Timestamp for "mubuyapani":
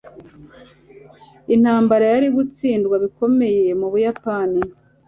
3.79-4.61